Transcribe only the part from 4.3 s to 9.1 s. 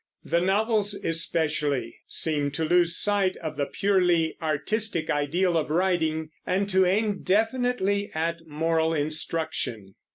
artistic ideal of writing, and to aim definitely at moral